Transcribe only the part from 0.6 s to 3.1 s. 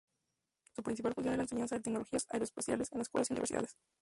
Su principal función es la enseñanza de tecnologías aeroespaciales en